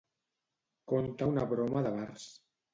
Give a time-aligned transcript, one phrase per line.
[0.93, 2.29] Conta una broma de bars.